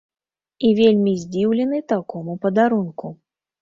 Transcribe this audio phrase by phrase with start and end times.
[0.67, 3.19] І вельмі здзіўлены такому падарунку.